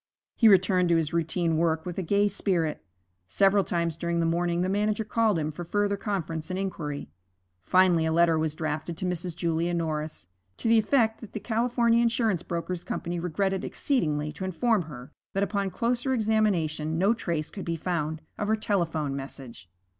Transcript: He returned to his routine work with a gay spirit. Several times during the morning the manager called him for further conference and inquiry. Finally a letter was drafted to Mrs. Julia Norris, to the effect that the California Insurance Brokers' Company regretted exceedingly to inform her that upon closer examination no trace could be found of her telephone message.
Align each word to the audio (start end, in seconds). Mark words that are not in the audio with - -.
He 0.35 0.47
returned 0.49 0.89
to 0.89 0.95
his 0.95 1.13
routine 1.13 1.57
work 1.57 1.85
with 1.85 1.99
a 1.99 2.01
gay 2.01 2.27
spirit. 2.27 2.83
Several 3.27 3.63
times 3.63 3.95
during 3.97 4.19
the 4.19 4.25
morning 4.25 4.63
the 4.63 4.67
manager 4.67 5.03
called 5.03 5.37
him 5.37 5.51
for 5.51 5.63
further 5.63 5.95
conference 5.95 6.49
and 6.49 6.57
inquiry. 6.57 7.11
Finally 7.61 8.07
a 8.07 8.11
letter 8.11 8.39
was 8.39 8.55
drafted 8.55 8.97
to 8.97 9.05
Mrs. 9.05 9.35
Julia 9.35 9.75
Norris, 9.75 10.25
to 10.57 10.67
the 10.67 10.79
effect 10.79 11.21
that 11.21 11.33
the 11.33 11.39
California 11.39 12.01
Insurance 12.01 12.41
Brokers' 12.41 12.83
Company 12.83 13.19
regretted 13.19 13.63
exceedingly 13.63 14.31
to 14.31 14.43
inform 14.43 14.81
her 14.89 15.11
that 15.33 15.43
upon 15.43 15.69
closer 15.69 16.15
examination 16.15 16.97
no 16.97 17.13
trace 17.13 17.51
could 17.51 17.65
be 17.65 17.75
found 17.75 18.23
of 18.39 18.47
her 18.47 18.55
telephone 18.55 19.15
message. 19.15 19.69